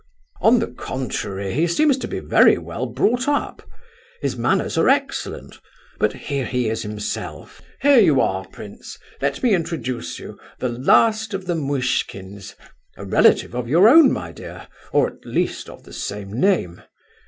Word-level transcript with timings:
"On 0.41 0.57
the 0.57 0.65
contrary, 0.65 1.53
he 1.53 1.67
seems 1.67 1.95
to 1.99 2.07
be 2.07 2.17
very 2.19 2.57
well 2.57 2.87
brought 2.87 3.27
up. 3.27 3.61
His 4.19 4.35
manners 4.35 4.75
are 4.75 4.89
excellent—but 4.89 6.13
here 6.13 6.47
he 6.47 6.69
is 6.69 6.81
himself. 6.81 7.61
Here 7.83 7.99
you 7.99 8.19
are, 8.19 8.47
prince—let 8.47 9.43
me 9.43 9.53
introduce 9.53 10.17
you, 10.17 10.39
the 10.57 10.69
last 10.69 11.35
of 11.35 11.45
the 11.45 11.53
Muishkins, 11.53 12.55
a 12.97 13.05
relative 13.05 13.53
of 13.53 13.69
your 13.69 13.87
own, 13.87 14.11
my 14.11 14.31
dear, 14.31 14.67
or 14.91 15.05
at 15.07 15.23
least 15.23 15.69
of 15.69 15.83
the 15.83 15.93
same 15.93 16.33
name. 16.39 16.81